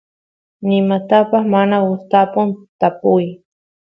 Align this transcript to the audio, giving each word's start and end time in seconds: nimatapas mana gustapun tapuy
nimatapas 0.67 1.43
mana 1.53 1.75
gustapun 1.87 2.47
tapuy 2.79 3.25